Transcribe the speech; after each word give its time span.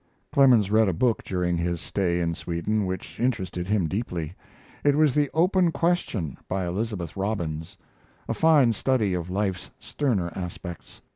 Clemens 0.31 0.71
read 0.71 0.89
a 0.89 0.93
book 0.93 1.23
during 1.23 1.57
his 1.57 1.79
stay 1.79 2.21
in 2.21 2.33
Sweden 2.33 2.87
which 2.87 3.19
interested 3.19 3.67
him 3.67 3.87
deeply. 3.87 4.33
It 4.83 4.95
was 4.95 5.13
the 5.13 5.29
Open 5.31 5.71
Question, 5.71 6.37
by 6.47 6.65
Elizabeth 6.65 7.15
Robbins 7.15 7.77
a 8.27 8.33
fine 8.33 8.73
study 8.73 9.13
of 9.13 9.29
life's 9.29 9.69
sterner 9.79 10.31
aspects. 10.35 11.01